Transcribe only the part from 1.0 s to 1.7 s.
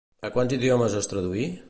es traduí?